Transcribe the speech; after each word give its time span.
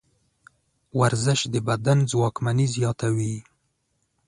ورزش 0.99 1.39
د 1.53 1.55
بدن 1.69 1.97
ځواکمني 2.11 2.67
زیاتوي. 2.75 3.35